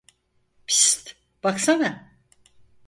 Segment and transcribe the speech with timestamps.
[0.67, 1.13] Pist,
[1.43, 1.91] baksana!